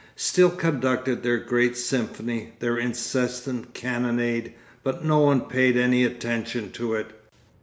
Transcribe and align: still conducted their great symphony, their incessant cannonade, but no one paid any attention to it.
still 0.15 0.49
conducted 0.49 1.21
their 1.21 1.37
great 1.37 1.77
symphony, 1.77 2.53
their 2.57 2.75
incessant 2.75 3.71
cannonade, 3.75 4.51
but 4.81 5.05
no 5.05 5.19
one 5.19 5.41
paid 5.41 5.77
any 5.77 6.03
attention 6.03 6.71
to 6.71 6.95
it. 6.95 7.11